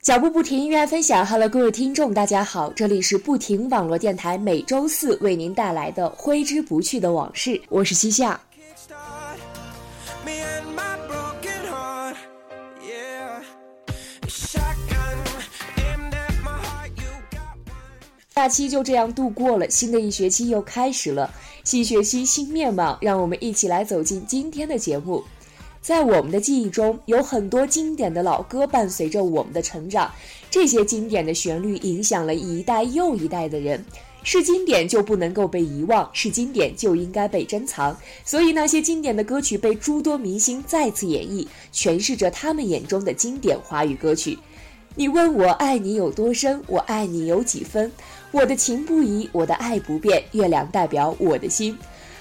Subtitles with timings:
[0.00, 1.26] 脚步不停，音乐分享。
[1.26, 7.60] Hello，各位听众，大家好，这里是不停网络电台，每周四为您带来的挥之不去的往事。
[7.68, 8.40] 我是西夏。
[18.34, 21.30] 假期就这样度过了，新的一学期又开始了，
[21.64, 25.24] 新学期新面貌，让我们一起来走进今天的节目。
[25.86, 30.10] 在我们的记忆中，有很多经典的老歌伴随着我们的成长。
[30.50, 33.84] 这些经典的旋律影响了一代又一代的人。
[34.24, 37.96] 是经典就不能够被遗忘，是经典就应该被珍藏。
[38.24, 44.36] 所以那些经典的歌曲被诸多明星再次演绎，诠释着他们眼中的经典华语歌曲。
[44.96, 47.92] 你问我爱你有多深，我爱你有几分？
[48.32, 50.20] 我的情不移，我的爱不变。
[50.32, 51.78] 月亮代表我的心。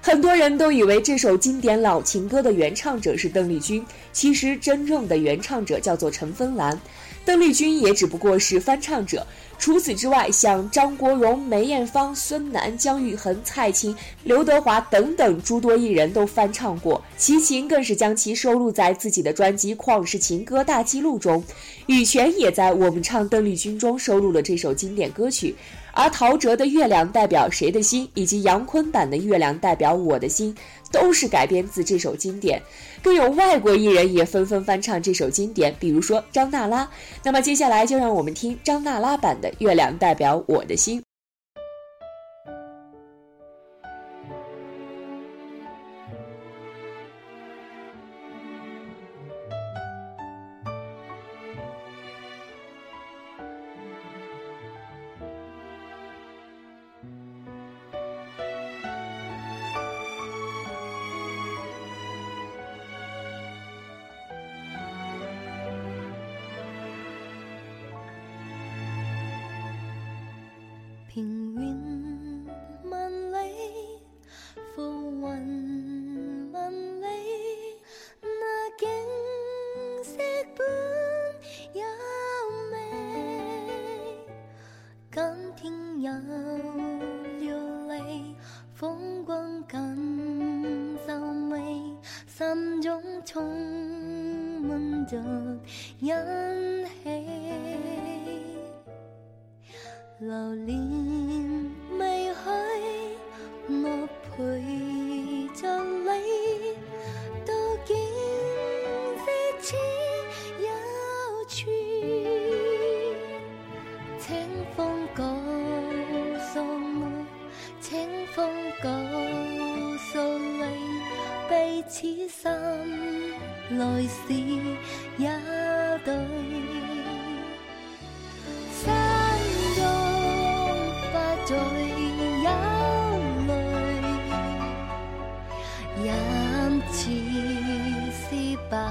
[0.00, 6.80] 很多人都以为这首经典老情歌的原唱者是邓丽君，其实真正的原唱者叫做陈芬兰，
[7.24, 9.26] 邓丽君也只不过是翻唱者。
[9.58, 21.42] 除此之外，像张国荣、梅艳芳、孙楠、姜育恒、蔡琴、刘德华等等诸多艺人都翻唱过，齐秦更是将其收录在自己的专辑《旷世情歌大记录》中，
[21.86, 25.56] 羽泉也在《我们唱邓丽君》中收录了这首经典歌曲。
[25.98, 30.54] 而陶喆的《月亮代表谁的心》以及杨坤版的《月亮代表我的心》
[30.92, 32.62] 都是改编自这首经典，
[33.02, 36.88] 更有外国艺人也纷纷翻唱这首经典，比如说张娜拉。
[37.24, 41.00] 那么接下来就让我们听张娜拉版的《月亮代表我的心》。
[71.22, 71.97] 命运
[100.20, 101.27] 老林。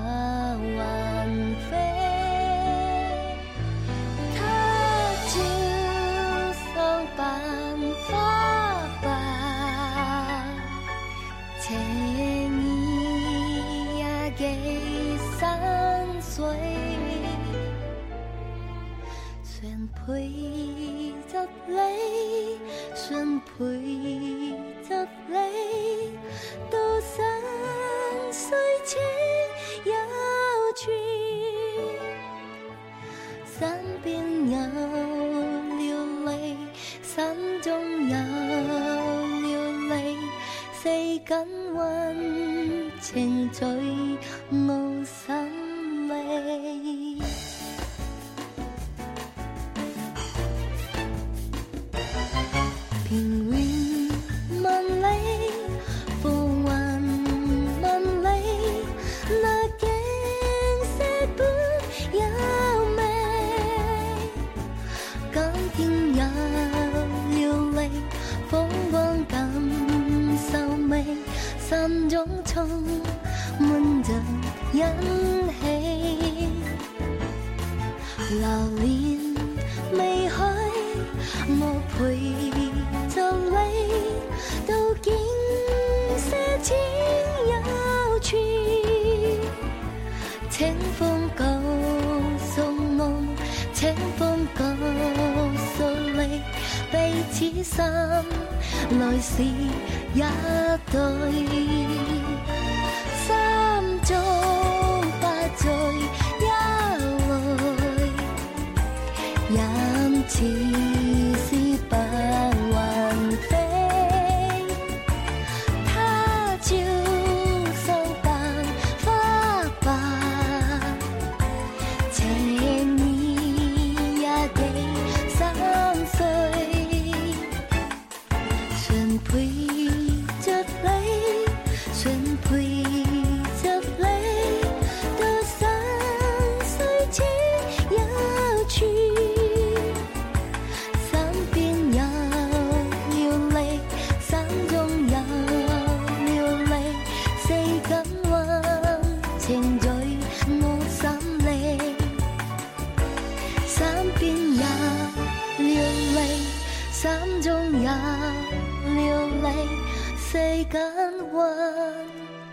[0.08, 1.70] 是白云飞。
[4.36, 4.40] 他
[5.28, 5.34] 朝
[6.54, 6.74] 上
[7.18, 7.20] 扮
[8.06, 8.10] 花
[9.02, 9.06] 白，
[11.60, 11.66] 情
[12.62, 12.66] 意
[14.00, 14.02] 也
[14.38, 14.42] 几
[15.38, 15.42] 深
[16.22, 16.32] 邃，
[19.44, 20.06] 全陪
[41.18, 43.68] 世间温情最
[44.52, 45.67] 无心。
[72.58, 72.66] 心中
[73.60, 73.70] 充满
[74.04, 74.10] 着
[74.72, 74.82] 欣
[75.62, 75.62] 喜。
[78.30, 78.44] 流
[78.80, 78.86] 年
[79.94, 80.34] 未去，
[81.50, 81.62] 我
[81.94, 81.98] 陪。
[83.10, 83.54] 着你
[84.68, 84.72] 到
[85.02, 85.14] 景
[86.18, 86.26] 色
[86.62, 86.68] 千
[87.48, 87.54] 有
[88.20, 88.36] 趣，
[90.50, 91.46] 清风告
[92.40, 92.62] 诉
[92.98, 93.00] 我，
[93.74, 94.64] 清风告
[95.76, 95.76] 诉
[96.14, 96.42] 你，
[96.92, 96.96] 彼
[97.32, 97.76] 此心
[99.00, 99.44] 来时
[100.14, 100.22] 一
[100.92, 100.96] 对，
[104.08, 104.37] 心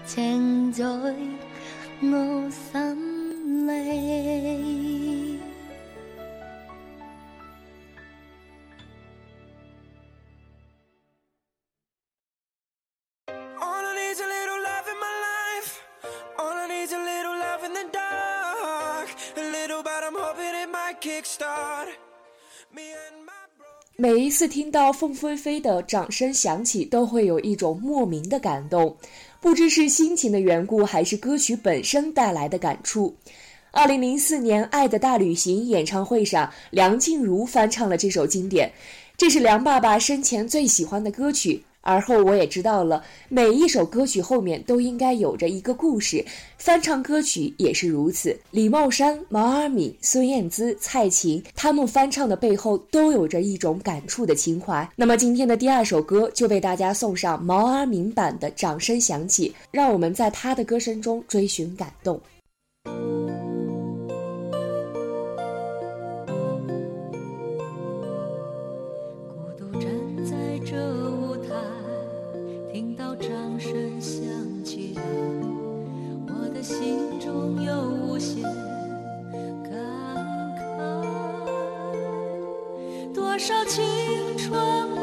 [0.07, 0.85] 情在
[2.01, 4.64] 我心里。
[23.97, 28.97] 每一次听到凤飞飞的掌声响起，都会有一种莫名的感动，
[29.41, 33.15] 不知是心情的缘故，还是歌曲本身带来的感触。
[33.71, 38.73] 二零零四年《爱的大旅行》演唱会上，梁静茹翻唱了这首经典，
[39.17, 41.63] 这是梁爸爸生前最喜欢的歌曲。
[41.85, 46.25] 而后我也知道了，每一首歌曲后面都应该有着一个故事，
[46.59, 48.37] 翻唱歌曲也是如此。
[48.51, 54.89] 李茂山、毛阿敏、孙燕姿、蔡琴，他们翻唱的背后都有着一种感触的情怀。
[54.97, 62.19] 那么今天的第二首歌就为大家送上毛阿敏版的《掌声响起》，让我们在他的歌声中追寻感动。
[83.35, 83.83] 多少青
[84.39, 84.94] 春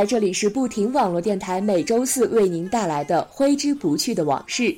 [0.00, 4.74] 来，这里是不停网络电台，每周四为您带来的挥之不去的往事。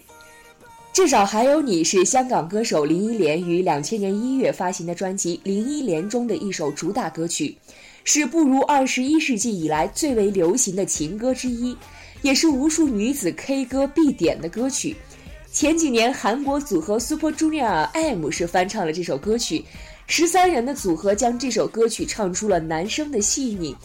[0.92, 7.56] 至少还有你是香港歌手林忆莲于两千年一月发行的专辑《林忆莲》中的一首主打歌曲，
[8.02, 11.76] 是步入二十一世纪以来最为流行的情歌之一，
[12.22, 14.96] 也是无数女子 K 歌必点的歌曲。
[15.52, 19.64] 前几年，韩国组合 Super Junior M 是翻唱了这首歌曲，
[20.08, 23.76] 十三人的组合将这首歌曲唱出了男生的细腻。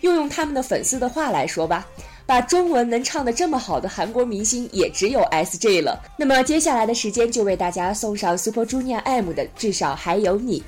[0.00, 1.86] 用用他们的粉丝的话来说吧，
[2.26, 6.00] 把中文能唱的这么好的韩国明星也只有 S.J 了。
[6.16, 10.60] 那么接下来的时间就为大家送上 Super Junior M 的《至少还有你》。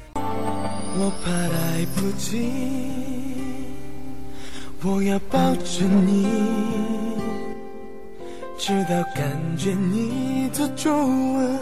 [0.95, 2.51] 我怕来不及，
[4.83, 6.27] 我要抱着你，
[8.59, 11.59] 直到感觉你的皱纹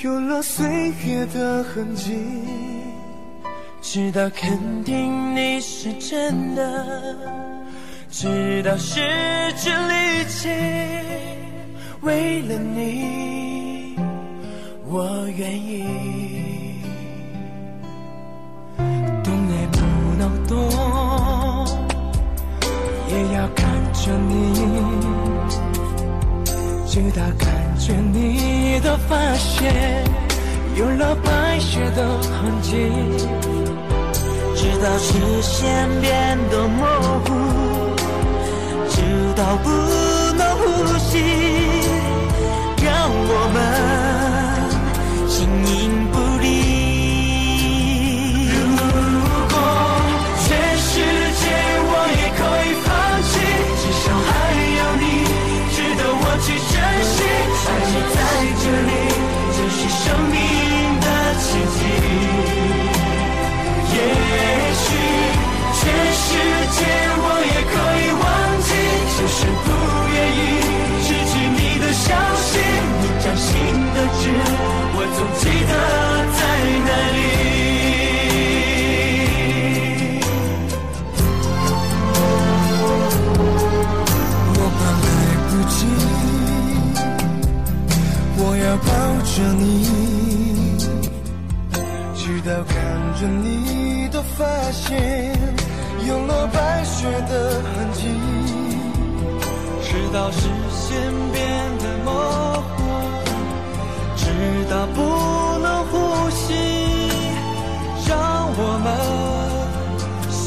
[0.00, 0.66] 有了岁
[1.06, 2.14] 月的痕迹。
[3.90, 7.16] 直到肯定你是真的，
[8.10, 9.00] 直到失
[9.56, 10.50] 去力气，
[12.02, 13.96] 为了你，
[14.86, 16.82] 我愿意。
[19.24, 19.78] 动也不
[20.18, 20.68] 能动，
[23.08, 23.64] 也要看
[23.94, 24.52] 着你，
[26.86, 30.04] 直到看着你的发线
[30.78, 32.70] 有了白雪的痕迹。
[34.54, 36.86] 直到视线变得模
[37.24, 37.28] 糊，
[38.88, 38.96] 直
[39.34, 39.68] 到不
[40.36, 40.62] 能呼
[40.98, 41.18] 吸，
[42.84, 43.56] 让我们
[45.28, 45.76] 形影
[46.12, 46.46] 不离。
[48.52, 48.56] 如
[49.50, 49.54] 果
[50.46, 50.46] 全
[50.78, 50.86] 世
[51.40, 51.42] 界
[51.90, 52.88] 我也可以放
[53.26, 53.30] 弃，
[53.80, 54.30] 至少还
[54.78, 55.04] 有你
[55.74, 57.16] 值得我去珍惜。
[57.66, 58.16] 爱你在
[58.62, 58.90] 这里，
[66.78, 67.07] 世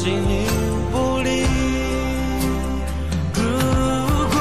[0.02, 0.18] 形影
[0.90, 1.46] 不离。
[3.34, 3.40] 如
[4.34, 4.36] 果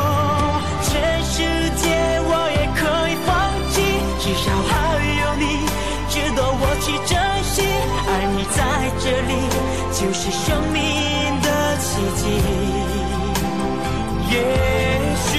[0.81, 0.89] 全
[1.23, 1.37] 世
[1.77, 1.85] 界
[2.25, 3.29] 我也可以放
[3.69, 3.77] 弃，
[4.17, 4.73] 至少还
[5.21, 5.45] 有你
[6.09, 7.13] 值得我去珍
[7.43, 7.61] 惜。
[8.09, 8.57] 爱你在
[9.03, 9.29] 这里。
[9.93, 10.81] 就是生命
[11.43, 12.21] 的奇迹。
[14.31, 14.33] 也
[15.21, 15.29] 许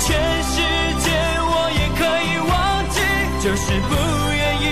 [0.00, 0.06] 全
[0.42, 0.54] 世
[0.98, 1.06] 界
[1.38, 2.50] 我也可以忘
[2.90, 2.98] 记，
[3.40, 3.94] 就是不
[4.34, 4.64] 愿意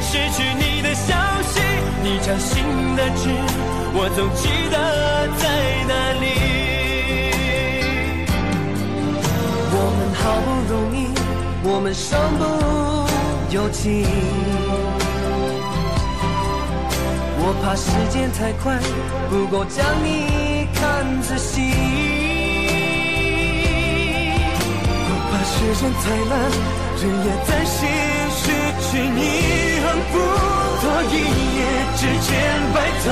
[0.00, 1.10] 失去你的消
[1.42, 1.58] 息。
[2.04, 2.62] 你掌心
[2.94, 3.30] 的痣，
[3.94, 4.76] 我总记得
[5.36, 5.44] 在
[5.86, 6.24] 哪里。
[9.74, 10.98] 我们好不容易，
[11.62, 12.42] 我们身不
[13.54, 14.06] 由己。
[17.44, 18.78] 我怕时间太快，
[19.28, 20.80] 不够将你看
[21.20, 21.74] 仔细。
[25.04, 26.32] 我怕时间太慢，
[26.96, 27.78] 日夜担心
[28.92, 30.14] 对你，恨不
[30.82, 31.12] 得一
[31.56, 31.60] 夜
[31.96, 32.30] 之间
[32.74, 33.08] 白头，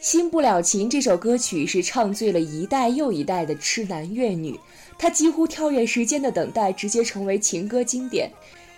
[0.00, 4.58] 新不了情这首歌曲是唱醉了一代又一代的痴男怨女，
[4.98, 8.30] 它几乎跳跃时间的等待，直接成为情歌经典。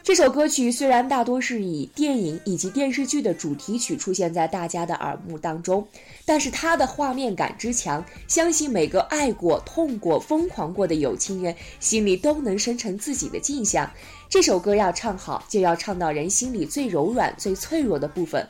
[0.02, 5.86] 这首歌曲虽然大多是以电影以及电视剧的主题曲出现在大家的耳目当中，
[6.24, 13.90] 但是它的画面感之强，相信每个爱过、痛过、疯狂过的有情人心里都能生成自己的镜像。
[14.30, 18.48] 这首歌要唱好，就要唱到人心里最柔软、最脆弱的部分。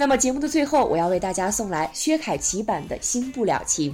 [0.00, 3.92] 那么节目的最后，我要为大家送来薛凯琪版的《新不了情》。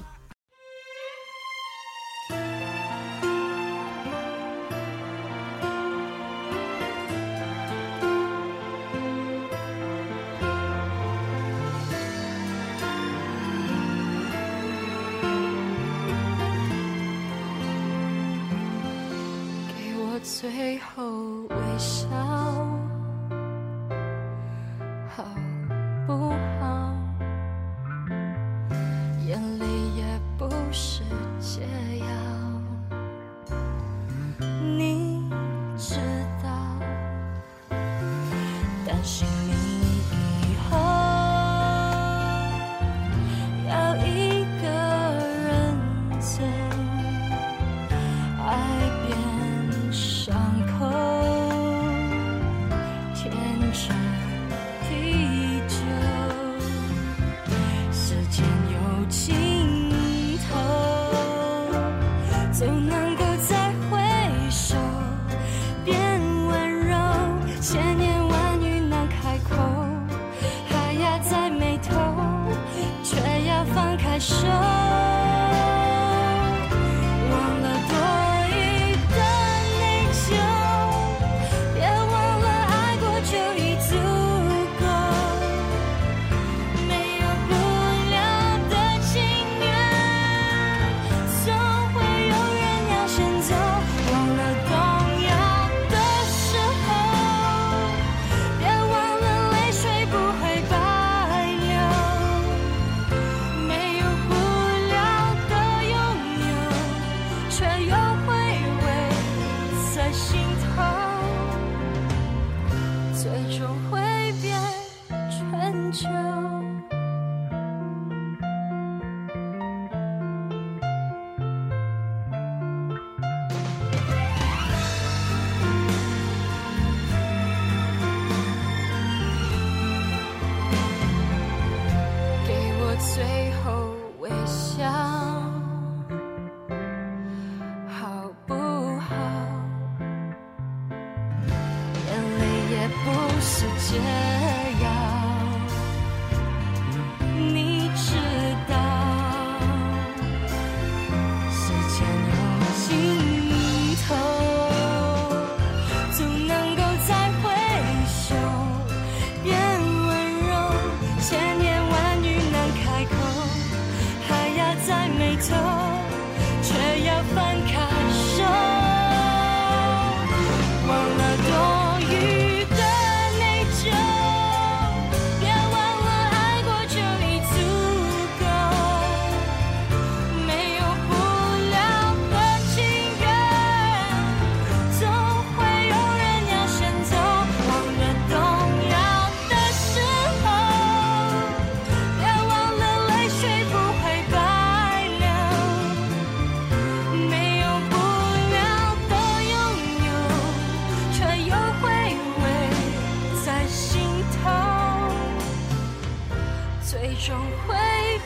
[19.76, 21.15] 给我最后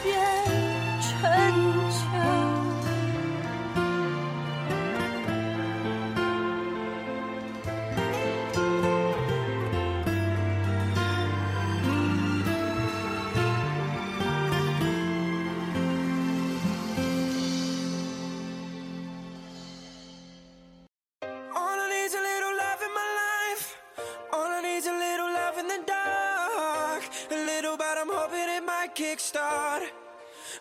[0.02, 0.14] 变
[1.00, 1.52] 春
[1.90, 2.39] 秋。
[29.30, 29.82] Start.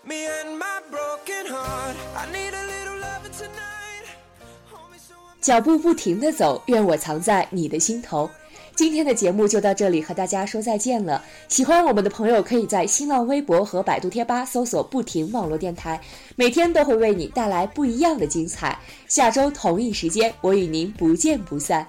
[0.06, 1.96] me and my broken heart.
[2.16, 4.06] I need a little love tonight.
[5.42, 8.30] 脚步不停的走，愿我藏在你的心头。
[8.76, 11.24] 今天的节目就到这里，和大家说再见了。
[11.48, 16.00] 喜欢我们的朋友，可以在新浪微博和百度贴吧搜索“不停网络电台”，
[16.38, 18.78] 每天都会为你带来不一样的精彩。
[19.08, 21.86] 下周同一时间，我与您不见不散。